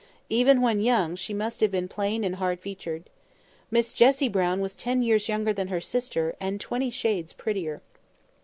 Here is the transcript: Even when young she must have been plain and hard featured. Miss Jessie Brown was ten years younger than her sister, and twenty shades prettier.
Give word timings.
Even 0.29 0.61
when 0.61 0.79
young 0.81 1.15
she 1.15 1.31
must 1.31 1.59
have 1.59 1.69
been 1.69 1.87
plain 1.87 2.23
and 2.23 2.37
hard 2.37 2.59
featured. 2.59 3.03
Miss 3.69 3.93
Jessie 3.93 4.27
Brown 4.29 4.59
was 4.59 4.75
ten 4.75 5.03
years 5.03 5.29
younger 5.29 5.53
than 5.53 5.67
her 5.67 5.79
sister, 5.79 6.35
and 6.41 6.59
twenty 6.59 6.89
shades 6.89 7.33
prettier. 7.33 7.83